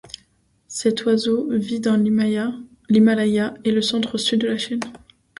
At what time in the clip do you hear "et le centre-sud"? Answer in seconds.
3.63-4.41